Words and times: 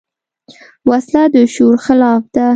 وسله 0.89 1.23
د 1.33 1.35
شعور 1.53 1.77
خلاف 1.85 2.23
ده 2.35 2.45